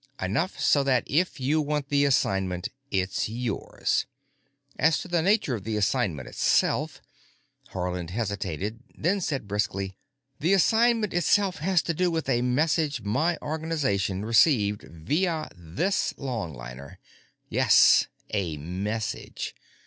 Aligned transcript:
Enough 0.19 0.59
so 0.59 0.81
that, 0.81 1.03
if 1.05 1.39
you 1.39 1.61
want 1.61 1.89
the 1.89 2.05
assignment, 2.05 2.69
it's 2.89 3.29
yours. 3.29 4.07
As 4.79 4.97
to 4.97 5.07
the 5.07 5.21
nature 5.21 5.53
of 5.53 5.63
the 5.63 5.77
assignment 5.77 6.27
itself——" 6.27 7.01
Haarland 7.69 8.09
hesitated, 8.09 8.79
then 8.97 9.21
said 9.21 9.47
briskly, 9.47 9.95
"The 10.39 10.53
assignment 10.53 11.13
itself 11.13 11.57
has 11.57 11.83
to 11.83 11.93
do 11.93 12.09
with 12.09 12.27
a 12.29 12.41
message 12.41 13.01
my 13.03 13.37
organization 13.43 14.25
received 14.25 14.81
via 14.89 15.47
this 15.55 16.13
longliner. 16.17 16.97
Yes, 17.51 18.07
a 18.33 18.57
message. 18.57 19.53